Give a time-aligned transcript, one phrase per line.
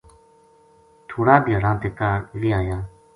[1.09, 2.77] تھوڑا دھیاڑاں تے کاہڈ ویہ آیا